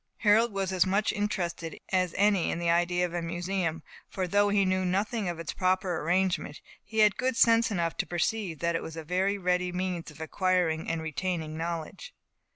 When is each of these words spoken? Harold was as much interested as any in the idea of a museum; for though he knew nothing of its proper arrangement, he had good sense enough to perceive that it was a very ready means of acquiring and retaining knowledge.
Harold 0.21 0.51
was 0.51 0.71
as 0.73 0.83
much 0.83 1.13
interested 1.13 1.79
as 1.91 2.15
any 2.17 2.49
in 2.49 2.57
the 2.57 2.71
idea 2.71 3.05
of 3.05 3.13
a 3.13 3.21
museum; 3.21 3.83
for 4.09 4.27
though 4.27 4.49
he 4.49 4.65
knew 4.65 4.83
nothing 4.83 5.29
of 5.29 5.37
its 5.37 5.53
proper 5.53 6.01
arrangement, 6.01 6.59
he 6.83 6.97
had 6.97 7.17
good 7.17 7.37
sense 7.37 7.69
enough 7.69 7.95
to 7.95 8.07
perceive 8.07 8.57
that 8.57 8.75
it 8.75 8.81
was 8.81 8.97
a 8.97 9.03
very 9.03 9.37
ready 9.37 9.71
means 9.71 10.09
of 10.09 10.19
acquiring 10.19 10.89
and 10.89 11.03
retaining 11.03 11.55
knowledge. 11.55 12.15